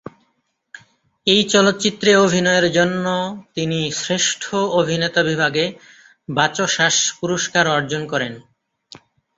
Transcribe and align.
এই 1.27 1.41
চলচ্চিত্রে 1.45 2.11
অভিনয়ের 2.17 2.67
জন্য 2.71 3.05
তিনি 3.55 3.79
শ্রেষ্ঠ 3.93 4.43
অভিনেতা 4.79 5.21
বিভাগে 5.23 5.65
বাচসাস 6.29 6.95
পুরস্কার 7.19 7.65
অর্জন 7.67 8.01
করেন। 8.07 8.33